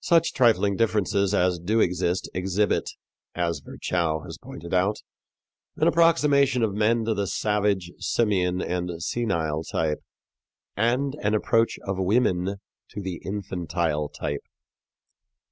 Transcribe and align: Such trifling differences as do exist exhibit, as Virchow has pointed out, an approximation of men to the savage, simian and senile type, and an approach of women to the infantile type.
Such 0.00 0.32
trifling 0.32 0.74
differences 0.74 1.32
as 1.32 1.60
do 1.60 1.78
exist 1.78 2.28
exhibit, 2.34 2.90
as 3.36 3.60
Virchow 3.60 4.24
has 4.24 4.36
pointed 4.36 4.74
out, 4.74 4.96
an 5.76 5.86
approximation 5.86 6.64
of 6.64 6.74
men 6.74 7.04
to 7.04 7.14
the 7.14 7.28
savage, 7.28 7.92
simian 7.96 8.60
and 8.60 9.00
senile 9.00 9.62
type, 9.62 10.00
and 10.76 11.14
an 11.22 11.32
approach 11.34 11.78
of 11.86 11.96
women 11.96 12.56
to 12.88 13.00
the 13.00 13.22
infantile 13.24 14.08
type. 14.08 14.42